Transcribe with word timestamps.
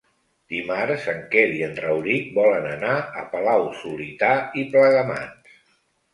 Dimarts 0.51 1.03
en 1.11 1.19
Quer 1.35 1.43
i 1.57 1.61
en 1.65 1.77
Rauric 1.83 2.31
volen 2.39 2.65
anar 2.71 2.95
a 3.23 3.27
Palau-solità 3.35 4.33
i 4.63 4.67
Plegamans. 4.75 5.63